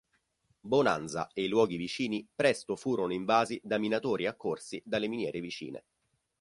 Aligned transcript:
Bonanza 0.61 1.29
e 1.31 1.43
i 1.43 1.47
luoghi 1.47 1.77
vicini 1.77 2.27
presto 2.33 2.75
furono 2.75 3.13
invasi 3.13 3.61
da 3.63 3.77
minatori 3.77 4.25
accorsi 4.25 4.81
dalle 4.83 5.07
miniere 5.07 5.39
vicine. 5.41 5.83